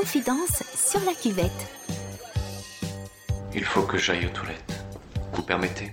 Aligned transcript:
Confidence 0.00 0.62
sur 0.76 1.00
la 1.04 1.12
cuvette. 1.12 1.50
Il 3.52 3.64
faut 3.64 3.82
que 3.82 3.98
j'aille 3.98 4.26
aux 4.26 4.30
toilettes. 4.30 4.84
Vous 5.32 5.42
permettez? 5.42 5.92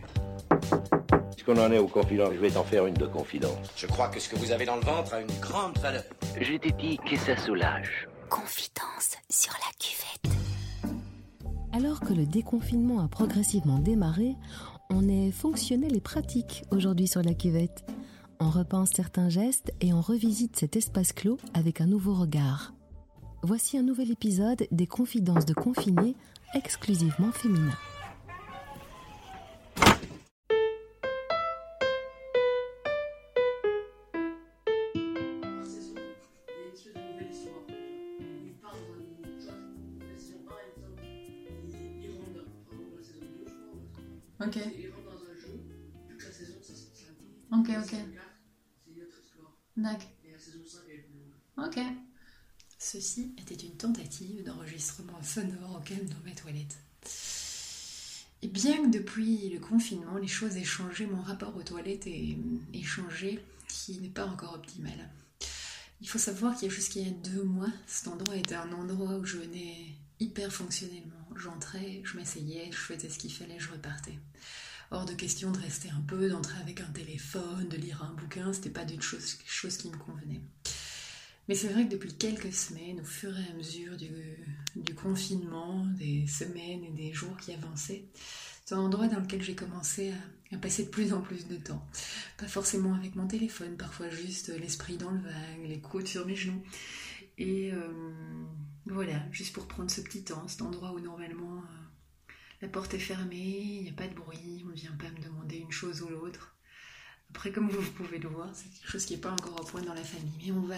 Puisqu'on 1.31 1.57
en 1.57 1.71
est 1.71 1.79
aux 1.79 1.87
confidences, 1.87 2.33
je 2.35 2.39
vais 2.39 2.51
t'en 2.51 2.63
faire 2.63 2.85
une 2.85 2.93
de 2.93 3.07
confidence. 3.07 3.57
Je 3.75 3.87
crois 3.87 4.09
que 4.09 4.19
ce 4.19 4.29
que 4.29 4.35
vous 4.35 4.51
avez 4.51 4.65
dans 4.65 4.75
le 4.75 4.83
ventre 4.83 5.15
a 5.15 5.21
une 5.21 5.39
grande 5.41 5.79
valeur. 5.79 6.03
Je 6.39 6.53
t'ai 6.53 6.71
dit 6.73 6.97
que 6.97 7.17
ça 7.17 7.35
soulage. 7.35 8.07
Confidence 8.29 9.17
sur 9.27 9.53
la 9.53 9.73
cuvette. 9.79 10.37
Alors 11.73 11.99
que 11.99 12.13
le 12.13 12.27
déconfinement 12.27 13.03
a 13.03 13.07
progressivement 13.07 13.79
démarré, 13.79 14.35
on 14.91 15.09
est 15.09 15.31
fonctionnel 15.31 15.95
et 15.95 16.01
pratique 16.01 16.63
aujourd'hui 16.69 17.07
sur 17.07 17.23
la 17.23 17.33
cuvette. 17.33 17.83
On 18.39 18.51
repense 18.51 18.91
certains 18.95 19.29
gestes 19.29 19.73
et 19.81 19.93
on 19.93 20.01
revisite 20.01 20.57
cet 20.57 20.75
espace 20.75 21.11
clos 21.11 21.39
avec 21.55 21.81
un 21.81 21.87
nouveau 21.87 22.13
regard. 22.13 22.71
Voici 23.47 23.77
un 23.77 23.83
nouvel 23.83 24.09
épisode 24.09 24.67
des 24.71 24.87
confidences 24.87 25.45
de 25.45 25.53
confinés 25.53 26.15
exclusivement 26.55 27.31
féminins. 27.31 27.77
Ok. 44.39 44.57
Ok, 47.51 47.69
ok. 47.77 47.95
D'accord. 49.77 50.09
Ok. 51.57 51.79
Ceci 52.87 53.33
était 53.41 53.65
une 53.65 53.75
tentative 53.75 54.43
d'enregistrement 54.43 55.19
sonore 55.23 55.77
au 55.77 55.79
calme 55.79 56.07
dans 56.07 56.23
mes 56.23 56.35
toilettes. 56.35 56.77
Et 58.43 58.47
bien 58.47 58.77
que 58.83 58.95
depuis 58.95 59.49
le 59.49 59.59
confinement, 59.59 60.19
les 60.19 60.27
choses 60.27 60.55
aient 60.55 60.63
changé, 60.63 61.07
mon 61.07 61.23
rapport 61.23 61.57
aux 61.57 61.63
toilettes 61.63 62.05
ait 62.05 62.37
changé, 62.83 63.43
qui 63.67 63.99
n'est 64.01 64.09
pas 64.09 64.27
encore 64.27 64.53
optimal. 64.53 65.09
Il 65.99 66.07
faut 66.07 66.19
savoir 66.19 66.55
qu'il 66.55 66.71
y 66.71 67.05
a 67.05 67.07
a 67.07 67.11
deux 67.11 67.41
mois, 67.41 67.73
cet 67.87 68.07
endroit 68.07 68.35
était 68.35 68.53
un 68.53 68.71
endroit 68.71 69.15
où 69.15 69.25
je 69.25 69.37
venais 69.37 69.87
hyper 70.19 70.53
fonctionnellement. 70.53 71.27
J'entrais, 71.35 72.03
je 72.03 72.15
m'asseyais, 72.17 72.69
je 72.71 72.77
faisais 72.77 73.09
ce 73.09 73.17
qu'il 73.17 73.33
fallait, 73.33 73.59
je 73.59 73.71
repartais. 73.71 74.19
Hors 74.91 75.05
de 75.05 75.13
question 75.13 75.49
de 75.49 75.57
rester 75.57 75.89
un 75.89 76.01
peu, 76.01 76.29
d'entrer 76.29 76.59
avec 76.59 76.81
un 76.81 76.91
téléphone, 76.91 77.67
de 77.67 77.77
lire 77.77 78.03
un 78.03 78.13
bouquin, 78.13 78.53
c'était 78.53 78.69
pas 78.69 78.85
du 78.85 78.97
tout 78.97 79.01
chose, 79.01 79.39
chose 79.43 79.77
qui 79.77 79.89
me 79.89 79.97
convenait. 79.97 80.41
Mais 81.47 81.55
c'est 81.55 81.67
vrai 81.67 81.85
que 81.85 81.91
depuis 81.91 82.13
quelques 82.13 82.53
semaines, 82.53 83.01
au 83.01 83.05
fur 83.05 83.37
et 83.37 83.51
à 83.51 83.53
mesure 83.53 83.95
du, 83.97 84.95
confinement, 84.95 85.85
des 85.97 86.25
semaines 86.27 86.83
et 86.83 86.91
des 86.91 87.13
jours 87.13 87.37
qui 87.37 87.53
avançaient, 87.53 88.05
c'est 88.65 88.73
un 88.73 88.79
endroit 88.79 89.07
dans 89.07 89.19
lequel 89.19 89.43
j'ai 89.43 89.53
commencé 89.53 90.11
à, 90.11 90.55
à, 90.55 90.57
passer 90.57 90.85
de 90.85 90.89
plus 90.89 91.13
en 91.13 91.21
plus 91.21 91.47
de 91.47 91.57
temps. 91.57 91.85
Pas 92.37 92.47
forcément 92.47 92.95
avec 92.95 93.15
mon 93.15 93.27
téléphone, 93.27 93.77
parfois 93.77 94.09
juste 94.09 94.49
l'esprit 94.59 94.97
dans 94.97 95.11
le 95.11 95.19
vague, 95.19 95.67
les 95.67 95.79
coudes 95.79 96.07
sur 96.07 96.25
mes 96.25 96.35
genoux. 96.35 96.63
Et 97.37 97.71
euh, 97.73 98.13
voilà, 98.85 99.21
juste 99.31 99.53
pour 99.53 99.67
prendre 99.67 99.91
ce 99.91 100.01
petit 100.01 100.23
temps, 100.23 100.47
cet 100.47 100.61
endroit 100.61 100.93
où 100.93 100.99
normalement 100.99 101.57
euh, 101.57 102.33
la 102.61 102.69
porte 102.69 102.93
est 102.93 102.99
fermée, 102.99 103.59
il 103.59 103.83
n'y 103.83 103.89
a 103.89 103.93
pas 103.93 104.07
de 104.07 104.15
bruit, 104.15 104.63
on 104.65 104.69
ne 104.69 104.75
vient 104.75 104.95
pas 104.95 105.09
me 105.09 105.21
demander 105.21 105.57
une 105.57 105.71
chose 105.71 106.01
ou 106.01 106.07
l'autre. 106.07 106.54
Après, 107.35 107.51
comme 107.51 107.69
vous 107.69 107.91
pouvez 107.91 108.17
le 108.17 108.29
voir, 108.29 108.47
c'est 108.53 108.69
quelque 108.69 108.89
chose 108.89 109.05
qui 109.05 109.13
n'est 109.13 109.19
pas 109.19 109.31
encore 109.31 109.59
au 109.59 109.65
point 109.65 109.81
dans 109.81 109.93
la 109.93 110.05
famille, 110.05 110.31
mais 110.45 110.51
on 110.53 110.61
va, 110.61 110.75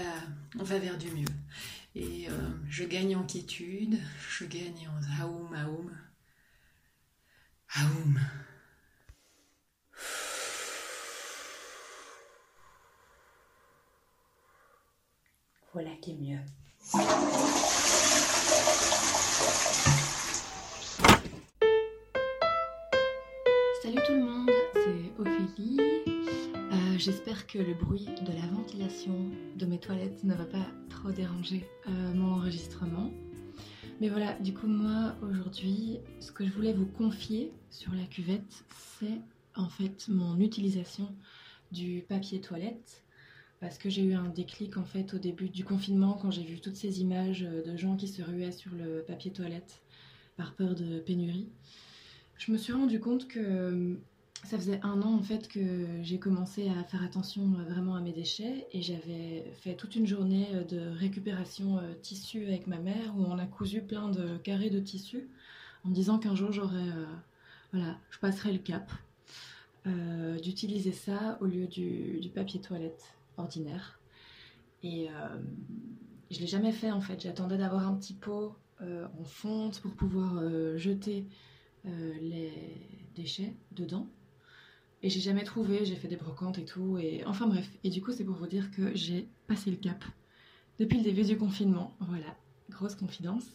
on 0.59 0.63
va 0.63 0.79
vers 0.79 0.97
du 0.97 1.11
mieux. 1.11 1.27
Et 1.93 2.27
euh, 2.27 2.49
je 2.67 2.83
gagne 2.83 3.15
en 3.15 3.23
quiétude, 3.23 3.99
je 4.27 4.45
gagne 4.45 4.89
en 4.89 5.23
haoum, 5.23 5.53
haoum. 5.53 5.91
Haoum. 7.75 8.19
Voilà 15.73 15.91
qui 16.01 16.11
est 16.11 16.15
mieux. 16.15 16.39
J'espère 27.07 27.47
que 27.47 27.57
le 27.57 27.73
bruit 27.73 28.09
de 28.25 28.33
la 28.33 28.45
ventilation 28.47 29.31
de 29.55 29.65
mes 29.65 29.79
toilettes 29.79 30.25
ne 30.25 30.33
va 30.33 30.43
pas 30.43 30.67
trop 30.89 31.09
déranger 31.09 31.65
euh, 31.87 32.13
mon 32.13 32.33
enregistrement. 32.33 33.13
Mais 34.01 34.09
voilà, 34.09 34.33
du 34.39 34.53
coup 34.53 34.67
moi 34.67 35.15
aujourd'hui, 35.21 35.99
ce 36.19 36.33
que 36.33 36.45
je 36.45 36.51
voulais 36.51 36.73
vous 36.73 36.85
confier 36.85 37.53
sur 37.69 37.93
la 37.93 38.03
cuvette, 38.03 38.65
c'est 38.99 39.21
en 39.55 39.69
fait 39.69 40.09
mon 40.09 40.37
utilisation 40.41 41.15
du 41.71 42.03
papier 42.09 42.41
toilette. 42.41 43.05
Parce 43.61 43.77
que 43.77 43.89
j'ai 43.89 44.03
eu 44.03 44.13
un 44.13 44.27
déclic 44.27 44.75
en 44.75 44.83
fait 44.83 45.13
au 45.13 45.17
début 45.17 45.47
du 45.47 45.63
confinement 45.63 46.19
quand 46.21 46.31
j'ai 46.31 46.43
vu 46.43 46.59
toutes 46.59 46.75
ces 46.75 46.99
images 46.99 47.39
de 47.39 47.77
gens 47.77 47.95
qui 47.95 48.09
se 48.09 48.21
ruaient 48.21 48.51
sur 48.51 48.73
le 48.73 49.01
papier 49.07 49.31
toilette 49.31 49.81
par 50.35 50.55
peur 50.55 50.75
de 50.75 50.99
pénurie. 50.99 51.47
Je 52.37 52.51
me 52.51 52.57
suis 52.57 52.73
rendu 52.73 52.99
compte 52.99 53.29
que 53.29 53.97
ça 54.43 54.57
faisait 54.57 54.79
un 54.83 55.01
an 55.01 55.15
en 55.15 55.23
fait 55.23 55.47
que 55.47 55.87
j'ai 56.03 56.19
commencé 56.19 56.69
à 56.69 56.83
faire 56.83 57.03
attention 57.03 57.47
vraiment 57.69 57.95
à 57.95 58.01
mes 58.01 58.13
déchets 58.13 58.67
et 58.71 58.81
j'avais 58.81 59.51
fait 59.61 59.75
toute 59.75 59.95
une 59.95 60.05
journée 60.05 60.47
de 60.69 60.79
récupération 60.95 61.81
tissu 62.01 62.45
avec 62.45 62.67
ma 62.67 62.77
mère 62.77 63.13
où 63.17 63.23
on 63.23 63.37
a 63.39 63.45
cousu 63.45 63.81
plein 63.81 64.09
de 64.09 64.37
carrés 64.37 64.69
de 64.69 64.79
tissu 64.79 65.27
en 65.83 65.89
me 65.89 65.93
disant 65.95 66.19
qu'un 66.19 66.35
jour 66.35 66.51
j'aurais 66.51 66.77
euh, 66.77 67.05
voilà 67.73 67.97
je 68.11 68.19
passerai 68.19 68.53
le 68.53 68.59
cap 68.59 68.91
euh, 69.87 70.37
d'utiliser 70.39 70.91
ça 70.91 71.37
au 71.39 71.45
lieu 71.45 71.67
du, 71.67 72.29
papier 72.33 72.59
toilette 72.59 73.15
ordinaire. 73.37 73.99
Et 74.83 75.09
euh, 75.09 75.13
je 76.29 76.39
l'ai 76.39 76.47
jamais 76.47 76.71
fait 76.71 76.91
en 76.91 76.99
fait. 76.99 77.21
J'attendais 77.21 77.57
d'avoir 77.57 77.87
un 77.87 77.95
petit 77.95 78.13
pot 78.13 78.55
euh, 78.81 79.07
en 79.19 79.23
fonte 79.23 79.79
pour 79.79 79.93
pouvoir 79.93 80.37
euh, 80.37 80.77
jeter 80.77 81.25
les 82.19 82.51
déchets 83.15 83.53
dedans 83.71 84.09
et 85.07 85.09
j'ai 85.09 85.21
jamais 85.21 85.45
trouvé, 85.45 85.85
j'ai 85.85 85.95
fait 85.95 86.09
des 86.09 86.17
brocantes 86.17 86.57
et 86.57 86.65
tout, 86.65 86.97
et 86.97 87.23
enfin 87.25 87.47
bref. 87.47 87.69
Et 87.85 87.89
du 87.89 88.01
coup, 88.01 88.11
c'est 88.11 88.25
pour 88.25 88.35
vous 88.35 88.45
dire 88.45 88.69
que 88.71 88.93
j'ai 88.93 89.29
passé 89.47 89.71
le 89.71 89.77
cap 89.77 90.03
depuis 90.79 90.97
le 90.97 91.03
début 91.05 91.23
du 91.23 91.37
confinement. 91.37 91.95
Voilà, 92.01 92.35
grosse 92.69 92.95
confidence. 92.95 93.45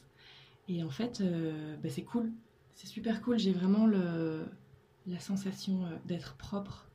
Et 0.71 0.83
en 0.83 0.89
fait, 0.89 1.21
euh, 1.21 1.77
bah, 1.83 1.91
c'est 1.91 2.05
cool, 2.05 2.33
c'est 2.75 2.87
super 2.87 3.21
cool. 3.21 3.39
J'ai 3.39 3.53
vraiment 3.53 3.87
la 3.87 5.21
sensation 5.21 5.83
d'être 6.07 6.37
propre. 6.39 6.89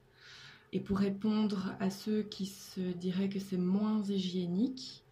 Et 0.74 0.79
pour 0.79 0.97
répondre 0.97 1.75
à 1.79 1.91
ceux 1.91 2.24
qui 2.24 2.47
se 2.47 2.81
diraient 2.81 3.29
que 3.29 3.39
c'est 3.39 3.57
moins 3.57 4.01
hygiénique, 4.06 5.03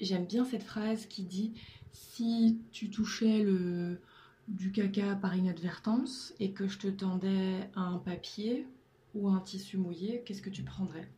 j'aime 0.00 0.26
bien 0.26 0.44
cette 0.44 0.64
phrase 0.64 1.06
qui 1.06 1.22
dit 1.22 1.52
si 1.92 2.58
tu 2.72 2.90
touchais 2.90 3.44
le 3.44 4.00
du 4.48 4.72
caca 4.72 5.14
par 5.14 5.36
inadvertance 5.36 6.34
et 6.40 6.52
que 6.52 6.68
je 6.68 6.78
te 6.78 6.88
tendais 6.88 7.68
un 7.74 7.98
papier 7.98 8.66
ou 9.14 9.28
un 9.28 9.40
tissu 9.40 9.76
mouillé, 9.76 10.22
qu'est-ce 10.24 10.42
que 10.42 10.50
tu 10.50 10.62
prendrais? 10.62 11.08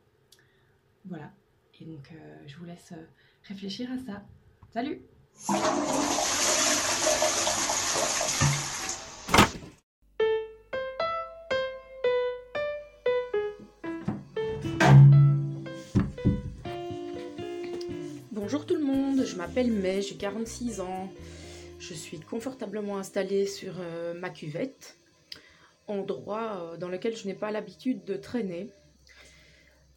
Voilà. 1.06 1.32
Et 1.80 1.84
donc, 1.84 2.10
euh, 2.12 2.36
je 2.46 2.56
vous 2.56 2.64
laisse 2.64 2.92
réfléchir 3.42 3.90
à 3.90 3.98
ça. 3.98 4.22
Salut 4.72 5.02
Bonjour 18.32 18.66
tout 18.66 18.74
le 18.74 18.84
monde, 18.84 19.24
je 19.24 19.36
m'appelle 19.36 19.72
May, 19.72 20.02
j'ai 20.02 20.16
46 20.16 20.80
ans. 20.80 21.10
Je 21.86 21.92
suis 21.92 22.18
confortablement 22.18 22.96
installée 22.96 23.44
sur 23.44 23.74
euh, 23.78 24.14
ma 24.14 24.30
cuvette, 24.30 24.96
endroit 25.86 26.54
euh, 26.54 26.76
dans 26.78 26.88
lequel 26.88 27.14
je 27.14 27.26
n'ai 27.26 27.34
pas 27.34 27.50
l'habitude 27.50 28.04
de 28.04 28.14
traîner. 28.14 28.70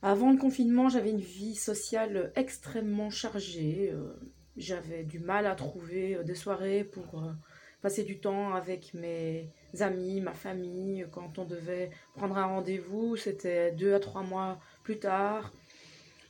Avant 0.02 0.32
le 0.32 0.38
confinement, 0.38 0.90
j'avais 0.90 1.12
une 1.12 1.22
vie 1.22 1.56
sociale 1.56 2.34
extrêmement 2.36 3.10
chargée. 3.10 3.92
Euh, 3.94 4.20
j'avais 4.58 5.04
du 5.06 5.20
mal 5.20 5.46
à 5.46 5.56
trouver 5.56 6.20
des 6.26 6.36
soirées 6.36 6.84
pour 6.84 7.24
passer 7.82 8.04
du 8.04 8.20
temps 8.20 8.54
avec 8.54 8.94
mes 8.94 9.50
amis, 9.80 10.20
ma 10.20 10.34
famille. 10.34 11.08
Quand 11.12 11.40
on 11.40 11.46
devait 11.46 11.92
prendre 12.16 12.38
un 12.38 12.48
rendez-vous, 12.48 13.16
c'était 13.16 13.72
deux 13.72 13.94
à 13.94 14.00
trois 14.02 14.24
mois 14.24 14.60
plus 14.84 15.00
tard. 15.00 15.54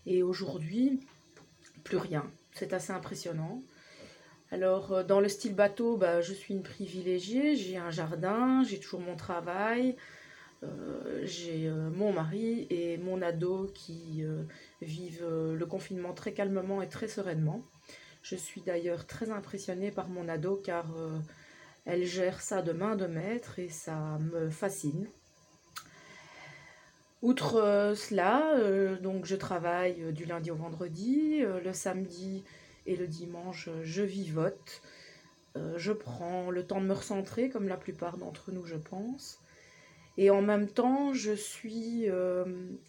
Et 0.06 0.22
aujourd'hui, 0.22 1.00
plus 1.84 1.98
rien. 1.98 2.30
C'est 2.54 2.74
assez 2.74 2.92
impressionnant. 2.92 3.64
Alors, 4.50 4.94
euh, 4.94 5.04
dans 5.04 5.20
le 5.20 5.28
style 5.28 5.56
bateau, 5.56 5.98
bah, 5.98 6.22
je 6.22 6.34
suis 6.34 6.54
une 6.54 6.64
privilégiée. 6.64 7.56
J'ai 7.56 7.78
un 7.78 7.92
jardin, 7.92 8.64
j'ai 8.64 8.80
toujours 8.80 9.02
mon 9.02 9.16
travail, 9.16 9.98
euh, 10.64 11.22
j'ai 11.26 11.68
euh, 11.68 11.90
mon 11.90 12.14
mari 12.14 12.66
et 12.70 12.98
mon 12.98 13.22
ado 13.22 13.70
qui 13.74 14.24
vivent 14.82 15.28
le 15.54 15.66
confinement 15.66 16.14
très 16.14 16.32
calmement 16.32 16.82
et 16.82 16.88
très 16.88 17.08
sereinement. 17.08 17.62
Je 18.22 18.36
suis 18.36 18.62
d'ailleurs 18.62 19.06
très 19.06 19.32
impressionnée 19.32 19.92
par 19.92 20.08
mon 20.10 20.28
ado 20.28 20.56
car 20.64 20.86
elle 21.86 22.06
gère 22.06 22.42
ça 22.42 22.62
de 22.62 22.74
main 22.74 22.96
de 22.96 23.06
maître 23.06 23.60
et 23.60 23.70
ça 23.70 24.18
me 24.20 24.50
fascine. 24.50 25.08
Outre 27.22 27.94
cela, 27.96 28.98
donc 29.02 29.26
je 29.26 29.36
travaille 29.36 30.12
du 30.14 30.26
lundi 30.26 30.52
au 30.52 30.56
vendredi, 30.56 31.40
le 31.42 31.74
samedi 31.74 32.44
et 32.88 32.96
le 32.96 33.08
dimanche 33.08 33.70
je 33.84 34.02
vivote. 34.02 34.82
je 35.76 35.92
prends 35.92 36.52
le 36.52 36.66
temps 36.66 36.82
de 36.82 36.86
me 36.86 36.94
recentrer 36.94 37.50
comme 37.50 37.68
la 37.68 37.78
plupart 37.78 38.18
d'entre 38.18 38.52
nous 38.52 38.66
je 38.66 38.76
pense. 38.76 39.40
Et 40.20 40.32
en 40.32 40.42
même 40.42 40.68
temps, 40.68 41.14
je 41.14 41.34
suis 41.34 42.10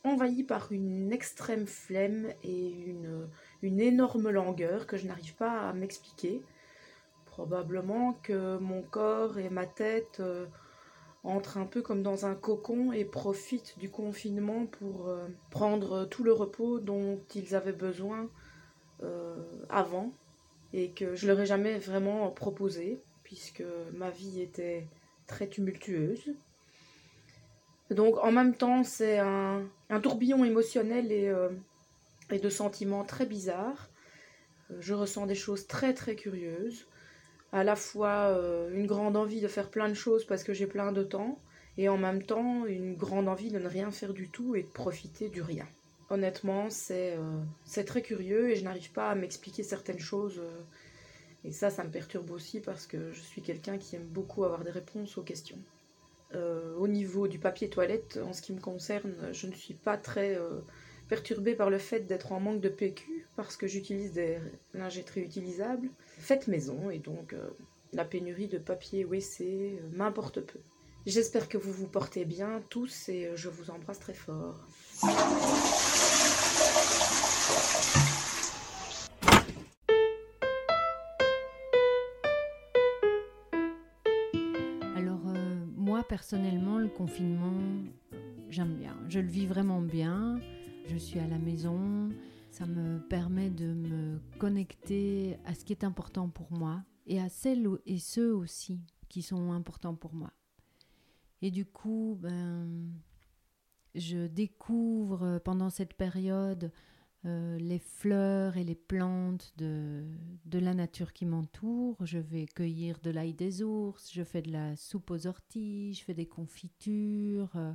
envahie 0.02 0.44
par 0.44 0.72
une 0.72 1.12
extrême 1.12 1.66
flemme 1.66 2.26
et 2.42 2.70
une, 3.62 3.80
énorme 3.80 4.30
langueur 4.30 4.86
que 4.86 4.96
je 4.96 5.06
n'arrive 5.06 5.34
pas 5.34 5.68
à 5.68 5.72
m'expliquer. 5.74 6.42
Probablement 7.38 8.14
que 8.24 8.58
mon 8.58 8.82
corps 8.82 9.38
et 9.38 9.48
ma 9.48 9.64
tête 9.64 10.18
euh, 10.18 10.46
entrent 11.22 11.56
un 11.56 11.66
peu 11.66 11.82
comme 11.82 12.02
dans 12.02 12.26
un 12.26 12.34
cocon 12.34 12.90
et 12.90 13.04
profitent 13.04 13.78
du 13.78 13.88
confinement 13.90 14.66
pour 14.66 15.06
euh, 15.06 15.28
prendre 15.48 16.04
tout 16.06 16.24
le 16.24 16.32
repos 16.32 16.80
dont 16.80 17.20
ils 17.36 17.54
avaient 17.54 17.70
besoin 17.70 18.24
euh, 18.24 18.26
avant 19.68 20.12
et 20.72 20.90
que 20.90 21.14
je 21.14 21.26
leur 21.26 21.40
ai 21.40 21.46
jamais 21.46 21.78
vraiment 21.78 22.30
proposé 22.30 23.00
puisque 23.22 23.64
ma 23.94 24.10
vie 24.10 24.40
était 24.40 24.86
très 25.26 25.46
tumultueuse. 25.46 26.34
Donc 27.90 28.18
en 28.18 28.32
même 28.32 28.54
temps, 28.54 28.84
c'est 28.84 29.18
un, 29.18 29.62
tourbillon 30.02 30.44
émotionnel 30.44 31.12
et 31.12 31.32
et 32.30 32.38
de 32.38 32.48
sentiments 32.48 33.04
très 33.04 33.26
bizarres. 33.26 33.88
Euh, 34.70 34.76
je 34.80 34.94
ressens 34.94 35.26
des 35.26 35.34
choses 35.34 35.66
très 35.66 35.94
très 35.94 36.14
curieuses. 36.14 36.86
À 37.52 37.64
la 37.64 37.76
fois 37.76 38.28
euh, 38.28 38.70
une 38.74 38.86
grande 38.86 39.16
envie 39.16 39.40
de 39.40 39.48
faire 39.48 39.70
plein 39.70 39.88
de 39.88 39.94
choses 39.94 40.24
parce 40.24 40.44
que 40.44 40.52
j'ai 40.52 40.66
plein 40.66 40.92
de 40.92 41.02
temps, 41.02 41.38
et 41.78 41.88
en 41.88 41.96
même 41.96 42.22
temps 42.22 42.66
une 42.66 42.94
grande 42.94 43.28
envie 43.28 43.50
de 43.50 43.58
ne 43.58 43.68
rien 43.68 43.90
faire 43.90 44.12
du 44.12 44.28
tout 44.28 44.54
et 44.54 44.62
de 44.62 44.68
profiter 44.68 45.28
du 45.28 45.42
rien. 45.42 45.66
Honnêtement, 46.10 46.70
c'est 46.70 47.16
euh, 47.16 47.82
très 47.84 48.02
curieux 48.02 48.50
et 48.50 48.56
je 48.56 48.64
n'arrive 48.64 48.93
pas 48.93 49.10
à 49.10 49.14
m'expliquer 49.14 49.62
certaines 49.62 49.99
choses. 49.99 50.40
et 51.44 51.52
ça, 51.52 51.70
ça 51.70 51.84
me 51.84 51.90
perturbe 51.90 52.31
aussi 52.31 52.60
parce 52.60 52.87
que 52.87 53.12
je 53.12 53.20
suis 53.20 53.43
quelqu'un 53.43 53.78
qui 53.78 53.96
aime 53.96 54.06
beaucoup 54.06 54.44
avoir 54.44 54.64
des 54.64 54.70
réponses 54.70 55.19
aux 55.19 55.22
questions. 55.22 55.58
au 56.34 56.88
niveau 56.88 57.28
du 57.28 57.38
papier 57.38 57.69
toilette, 57.69 58.19
en 58.25 58.32
ce 58.32 58.43
qui 58.43 58.52
me 58.52 58.60
concerne, 58.60 59.14
je 59.32 59.46
ne 59.46 59.55
suis 59.55 59.75
pas 59.75 59.96
très 59.96 60.38
perturbée 61.08 61.55
par 61.55 61.70
le 61.70 61.78
fait 61.78 62.00
d'être 62.00 62.32
en 62.32 62.40
manque 62.40 62.61
de 62.61 62.69
PQ 62.69 63.26
parce 63.37 63.56
que 63.56 63.66
j'utilise 63.66 64.12
des 64.12 64.38
lingettes 64.75 65.16
utilisables 65.16 65.88
faites 66.19 66.46
maison 66.46 66.90
et 66.90 66.99
donc 66.99 67.32
euh, 67.32 67.50
la 67.93 68.04
pénurie 68.04 68.49
de 68.49 68.58
papier 68.58 69.04
WC 69.04 69.43
euh, 69.43 69.88
m'importe 69.93 70.40
peu. 70.40 70.61
J'espère 71.06 71.49
que 71.49 71.56
vous 71.56 71.72
vous 71.72 71.87
portez 71.87 72.25
bien 72.25 72.62
tous 72.69 73.08
et 73.08 73.26
euh, 73.26 73.37
je 73.37 73.49
vous 73.49 73.70
embrasse 73.70 73.99
très 73.99 74.14
fort. 74.14 74.66
Personnellement 86.02 86.78
le 86.78 86.88
confinement 86.88 87.52
j'aime 88.50 88.74
bien, 88.74 88.96
je 89.08 89.20
le 89.20 89.28
vis 89.28 89.46
vraiment 89.46 89.80
bien. 89.80 90.40
Je 90.86 90.96
suis 90.96 91.18
à 91.18 91.26
la 91.26 91.38
maison, 91.38 92.08
ça 92.50 92.66
me 92.66 92.98
permet 92.98 93.50
de 93.50 93.74
me 93.74 94.20
connecter 94.38 95.36
à 95.44 95.54
ce 95.54 95.64
qui 95.64 95.72
est 95.72 95.84
important 95.84 96.28
pour 96.28 96.50
moi 96.50 96.82
et 97.06 97.20
à 97.20 97.28
celles 97.28 97.68
et 97.84 97.98
ceux 97.98 98.34
aussi 98.34 98.80
qui 99.08 99.22
sont 99.22 99.52
importants 99.52 99.94
pour 99.94 100.14
moi. 100.14 100.32
Et 101.42 101.50
du 101.50 101.66
coup, 101.66 102.18
ben, 102.20 102.90
je 103.94 104.26
découvre 104.26 105.38
pendant 105.44 105.70
cette 105.70 105.94
période 105.94 106.72
euh, 107.24 107.58
les 107.58 107.80
fleurs 107.80 108.56
et 108.56 108.62
les 108.62 108.76
plantes 108.76 109.52
de, 109.56 110.04
de 110.44 110.58
la 110.60 110.72
nature 110.72 111.12
qui 111.12 111.26
m'entoure. 111.26 111.96
Je 112.06 112.18
vais 112.18 112.46
cueillir 112.46 113.00
de 113.00 113.10
l'ail 113.10 113.34
des 113.34 113.62
ours, 113.62 114.12
je 114.12 114.22
fais 114.22 114.40
de 114.40 114.52
la 114.52 114.76
soupe 114.76 115.10
aux 115.10 115.26
orties, 115.26 115.94
je 115.94 116.04
fais 116.04 116.14
des 116.14 116.26
confitures. 116.26 117.50
Euh, 117.56 117.72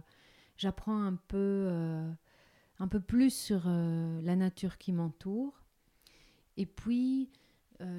j'apprends 0.55 1.03
un 1.03 1.15
peu 1.15 1.37
euh, 1.37 2.09
un 2.79 2.87
peu 2.87 3.01
plus 3.01 3.33
sur 3.33 3.65
la 3.67 4.35
nature 4.35 4.77
qui 4.77 4.93
m'entoure. 4.93 5.63
Et 6.57 6.65
puis, 6.65 7.29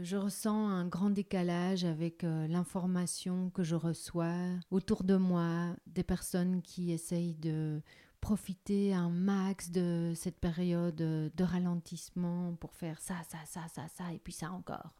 je 0.02 0.17
ressens 0.17 0.69
un 0.69 0.87
grand 0.87 1.11
décalage 1.11 1.85
avec 1.85 2.23
l'information 2.23 3.50
que 3.50 3.62
je 3.62 3.76
reçois 3.76 4.35
autour 4.70 5.05
de 5.05 5.17
moi, 5.17 5.76
des 5.87 6.02
personnes 6.02 6.61
qui 6.61 6.93
essayent 6.93 7.35
de 7.37 7.82
profiter 8.25 8.94
un 8.94 9.11
max 9.11 9.71
de 9.71 10.15
cette 10.17 10.38
période 10.38 10.97
de 10.97 11.44
ralentissement 11.44 12.55
pour 12.55 12.75
faire 12.75 12.99
ça, 12.99 13.17
ça, 13.29 13.37
ça, 13.44 13.69
ça, 13.69 13.87
ça, 13.88 14.15
et 14.15 14.19
puis 14.19 14.32
ça 14.32 14.50
encore. 14.50 14.94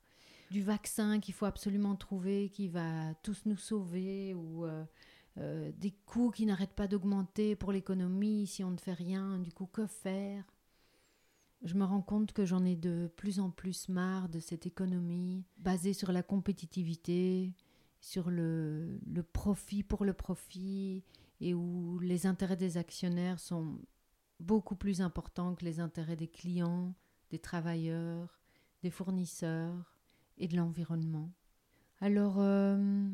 Du 0.51 0.63
vaccin 0.63 1.21
qu'il 1.21 1.33
faut 1.33 1.47
absolument 1.47 1.97
trouver, 1.97 2.51
qui 2.51 2.69
va 2.69 3.15
tous 3.23 3.47
nous 3.47 3.57
sauver, 3.57 4.35
ou 4.35 4.67
euh, 4.67 5.73
des 5.79 5.93
coûts 6.05 6.33
qui 6.33 6.45
n'arrêtent 6.45 6.75
pas 6.75 6.87
d'augmenter 6.87 7.57
pour 7.57 7.73
l'économie 7.73 8.47
si 8.47 8.63
on 8.63 8.73
ne 8.73 8.77
fait 8.77 8.93
rien. 8.93 9.39
Du 9.39 9.53
coup, 9.53 9.65
que 9.65 9.87
faire? 9.87 10.45
Je 11.63 11.77
me 11.77 11.85
rends 11.85 12.03
compte 12.03 12.35
que 12.35 12.45
j'en 12.45 12.63
ai 12.67 12.77
de 12.77 13.11
plus 13.17 13.41
en 13.41 13.49
plus 13.49 13.89
marre 13.89 14.29
de 14.29 14.39
cette 14.39 14.67
économie 14.67 15.47
basée 15.57 15.95
sur 15.95 16.13
la 16.13 16.23
compétitivité, 16.23 17.55
sur 18.03 18.29
le 18.29 19.01
profit 19.33 19.83
pour 19.83 20.05
le 20.05 20.13
profit, 20.13 21.03
et 21.45 21.53
où 21.53 21.99
les 21.99 22.27
intérêts 22.27 22.57
des 22.57 22.79
actionnaires 22.79 23.39
sont 23.39 23.79
beaucoup 24.41 24.77
plus 24.77 25.03
importants 25.03 25.55
que 25.55 25.65
les 25.67 25.79
intérêts 25.79 26.17
des 26.17 26.27
clients, 26.27 26.95
des 27.31 27.39
travailleurs, 27.39 28.41
des 28.83 28.91
fournisseurs 28.91 29.99
et 30.39 30.49
de 30.49 30.57
l'environnement. 30.57 31.31
Alors, 32.01 32.37
euh, 32.39 33.09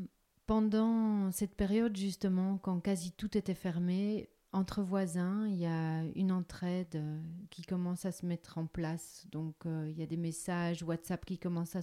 pendant 0.47 1.29
cette 1.33 1.55
période, 1.55 1.95
justement, 1.97 2.57
quand 2.57 2.79
quasi 2.79 3.11
tout 3.11 3.37
était 3.37 3.53
fermé, 3.53 4.29
entre 4.53 4.81
voisins, 4.81 5.45
il 5.47 5.57
y 5.57 5.65
a 5.65 6.03
une 6.15 6.31
entraide 6.31 6.95
euh, 6.95 7.21
qui 7.49 7.63
commence 7.63 8.05
à 8.05 8.13
se 8.13 8.25
mettre 8.25 8.57
en 8.57 8.65
place. 8.65 9.25
Donc, 9.31 9.55
euh, 9.65 9.87
il 9.89 9.97
y 9.97 10.03
a 10.03 10.07
des 10.07 10.17
messages 10.17 10.83
WhatsApp 10.83 11.25
qui 11.25 11.37
commencent 11.37 11.75
à 11.75 11.81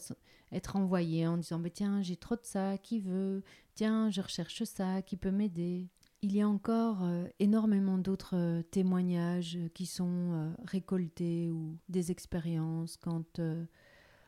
être 0.52 0.76
envoyés 0.76 1.26
en 1.26 1.36
disant 1.36 1.62
Tiens, 1.72 2.02
j'ai 2.02 2.16
trop 2.16 2.36
de 2.36 2.44
ça, 2.44 2.78
qui 2.78 3.00
veut? 3.00 3.42
Tiens, 3.74 4.10
je 4.10 4.22
recherche 4.22 4.64
ça, 4.64 5.02
qui 5.02 5.16
peut 5.16 5.30
m'aider? 5.30 5.88
Il 6.22 6.34
y 6.34 6.42
a 6.42 6.48
encore 6.48 7.04
euh, 7.04 7.26
énormément 7.38 7.98
d'autres 7.98 8.62
témoignages 8.70 9.58
qui 9.74 9.86
sont 9.86 10.54
récoltés 10.64 11.50
ou 11.50 11.76
des 11.88 12.10
expériences 12.10 12.96
quand 12.96 13.40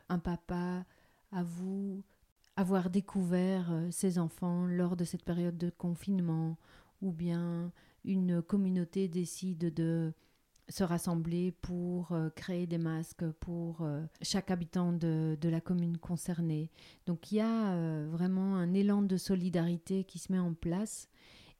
un 0.09 0.19
papa 0.19 0.85
avoue 1.33 2.03
avoir 2.61 2.91
découvert 2.91 3.73
euh, 3.73 3.89
ses 3.91 4.19
enfants 4.19 4.67
lors 4.67 4.97
de 4.97 5.05
cette 5.05 5.25
période 5.25 5.57
de 5.57 5.71
confinement, 5.71 6.59
ou 7.01 7.11
bien 7.11 7.73
une 8.05 8.43
communauté 8.43 9.09
décide 9.09 9.73
de 9.73 10.13
se 10.69 10.85
rassembler 10.85 11.53
pour 11.63 12.13
euh, 12.13 12.29
créer 12.31 12.67
des 12.67 12.79
masques 12.79 13.29
pour 13.41 13.81
euh, 13.81 14.05
chaque 14.23 14.51
habitant 14.51 14.93
de, 14.93 15.37
la 15.43 15.61
commune 15.61 15.97
concernée. 15.97 16.71
Donc 17.07 17.33
il 17.33 17.37
y 17.37 17.41
a 17.41 18.07
vraiment 18.07 18.57
un 18.57 18.75
élan 18.75 19.03
de 19.03 19.17
solidarité 19.17 20.05
qui 20.05 20.19
se 20.19 20.31
met 20.31 20.39
en 20.39 20.53
place 20.53 21.09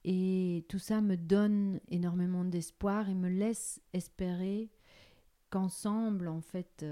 et 0.03 0.65
tout 0.69 0.79
ça 0.79 1.01
me 1.01 1.15
donne 1.15 1.79
énormément 1.89 2.43
d'espoir 2.43 3.09
et 3.09 3.15
me 3.15 3.29
laisse 3.29 3.81
espérer 3.93 4.69
qu'ensemble, 5.49 6.27
en 6.27 6.41
fait, 6.41 6.85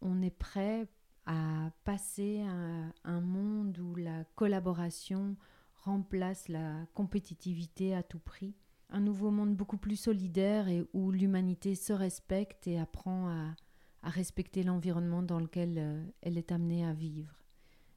on 0.00 0.20
est 0.22 0.36
prêt 0.36 0.88
à 1.26 1.70
passer 1.84 2.40
à 2.40 2.92
un 3.04 3.20
monde 3.20 3.78
où 3.78 3.94
la 3.94 4.24
collaboration 4.34 5.36
remplace 5.82 6.48
la 6.48 6.86
compétitivité 6.94 7.94
à 7.94 8.02
tout 8.02 8.18
prix. 8.18 8.54
Un 8.90 9.00
nouveau 9.00 9.30
monde 9.30 9.54
beaucoup 9.54 9.76
plus 9.76 9.96
solidaire 9.96 10.68
et 10.68 10.82
où 10.94 11.10
l'humanité 11.10 11.74
se 11.74 11.92
respecte 11.92 12.66
et 12.66 12.78
apprend 12.78 13.28
à, 13.28 13.54
respecter 14.02 14.62
l'environnement 14.62 15.22
dans 15.22 15.40
lequel 15.40 15.74
euh, 15.76 16.02
elle 16.22 16.38
est 16.38 16.52
amenée 16.52 16.86
à 16.86 16.94
vivre. 16.94 17.34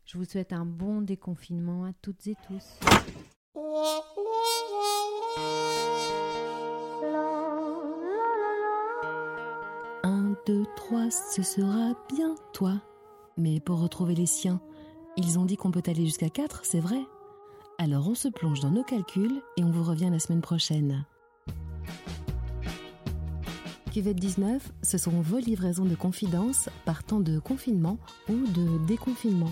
Je 0.03 0.17
vous 0.17 0.25
souhaite 0.25 0.51
un 0.51 0.65
bon 0.65 1.01
déconfinement 1.01 1.85
à 1.85 1.93
toutes 1.93 2.27
et 2.27 2.35
tous. 2.47 2.79
1, 3.53 3.60
2, 10.46 10.65
3, 10.77 11.12
ce 11.12 11.43
sera 11.43 11.93
bien 12.15 12.36
toi. 12.53 12.75
Mais 13.36 13.60
pour 13.60 13.81
retrouver 13.81 14.15
les 14.15 14.25
siens, 14.25 14.62
ils 15.17 15.38
ont 15.38 15.43
dit 15.43 15.58
qu'on 15.58 15.72
peut 15.72 15.84
aller 15.88 16.05
jusqu'à 16.05 16.29
4, 16.29 16.62
c'est 16.63 16.79
vrai 16.79 17.01
Alors 17.77 18.08
on 18.08 18.15
se 18.15 18.29
plonge 18.29 18.62
dans 18.62 18.72
nos 18.72 18.86
calculs 18.86 19.41
et 19.58 19.65
on 19.65 19.72
vous 19.72 19.84
revient 19.84 20.10
la 20.10 20.20
semaine 20.20 20.39
prochaine. 20.39 21.03
Cuvette 23.91 24.20
19, 24.20 24.72
ce 24.81 24.98
sont 24.98 25.20
vos 25.20 25.39
livraisons 25.39 25.84
de 25.84 25.96
confidences 25.96 26.70
par 26.86 27.03
temps 27.03 27.20
de 27.20 27.38
confinement 27.38 27.98
ou 28.29 28.48
de 28.48 28.86
déconfinement. 28.88 29.51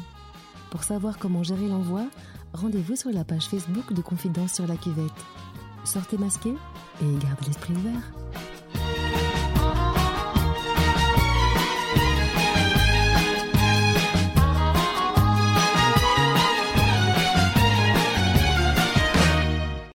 Pour 0.72 0.84
savoir 0.84 1.18
comment 1.18 1.44
gérer 1.44 1.68
l'envoi, 1.68 2.06
rendez-vous 2.54 2.96
sur 2.96 3.12
la 3.12 3.24
page 3.24 3.48
Facebook 3.48 3.94
de 3.94 4.02
Confidence 4.02 4.54
sur 4.54 4.68
la 4.68 4.76
cuvette. 4.76 5.12
Sortez 5.84 6.18
masqué 6.18 6.50
et 7.02 7.12
gardez 7.22 7.46
l'esprit 7.48 7.74
ouvert. 7.74 8.12